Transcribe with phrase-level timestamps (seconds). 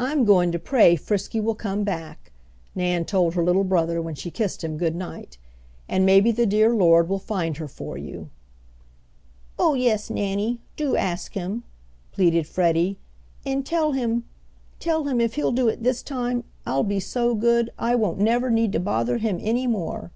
[0.00, 2.32] "I'm goin' to pray Frisky will come back,"
[2.74, 5.38] Nan told her little brother when she kissed him good night,
[5.88, 8.30] "and maybe the dear Lord will find her for you."
[9.56, 11.62] "Oh, yes, Nannie, do ask Him,"
[12.10, 12.98] pleaded Freddie,
[13.46, 14.24] "and tell Him
[14.80, 18.50] tell Him if He'll do it this time, I'll be so good I won't never
[18.50, 20.10] need to bother Him any more."